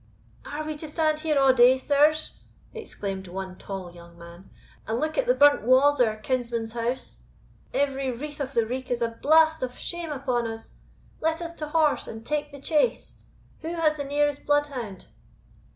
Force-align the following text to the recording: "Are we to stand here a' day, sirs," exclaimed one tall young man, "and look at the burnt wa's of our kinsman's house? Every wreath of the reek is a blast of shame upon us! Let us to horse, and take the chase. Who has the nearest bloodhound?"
"Are 0.47 0.63
we 0.63 0.75
to 0.77 0.87
stand 0.87 1.19
here 1.19 1.37
a' 1.39 1.53
day, 1.53 1.77
sirs," 1.77 2.39
exclaimed 2.73 3.27
one 3.27 3.55
tall 3.55 3.91
young 3.93 4.17
man, 4.17 4.49
"and 4.87 4.99
look 4.99 5.15
at 5.15 5.27
the 5.27 5.35
burnt 5.35 5.61
wa's 5.61 5.99
of 5.99 6.07
our 6.07 6.15
kinsman's 6.17 6.73
house? 6.73 7.17
Every 7.71 8.09
wreath 8.09 8.39
of 8.39 8.55
the 8.55 8.65
reek 8.65 8.89
is 8.89 9.03
a 9.03 9.09
blast 9.21 9.61
of 9.61 9.77
shame 9.77 10.11
upon 10.11 10.47
us! 10.47 10.79
Let 11.19 11.39
us 11.39 11.53
to 11.53 11.67
horse, 11.67 12.07
and 12.07 12.25
take 12.25 12.51
the 12.51 12.59
chase. 12.59 13.19
Who 13.59 13.75
has 13.75 13.97
the 13.97 14.03
nearest 14.03 14.47
bloodhound?" 14.47 15.05